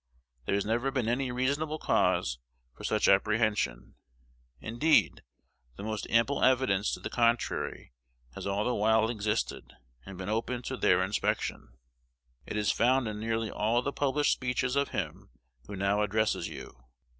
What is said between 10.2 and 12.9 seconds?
open to their inspection. It is